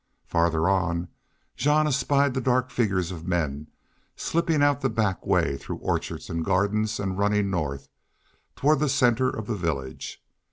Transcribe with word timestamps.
Farther 0.25 0.67
on 0.67 1.09
Jean 1.55 1.85
espied 1.85 2.33
the 2.33 2.41
dark 2.41 2.71
figures 2.71 3.11
of 3.11 3.27
men, 3.27 3.67
slipping 4.15 4.63
out 4.63 4.81
the 4.81 4.89
back 4.89 5.27
way 5.27 5.57
through 5.57 5.75
orchards 5.77 6.27
and 6.27 6.43
gardens 6.43 6.99
and 6.99 7.19
running 7.19 7.51
north, 7.51 7.87
toward 8.55 8.79
the 8.79 8.89
center 8.89 9.29
of 9.29 9.45
the 9.45 9.53
village. 9.55 10.19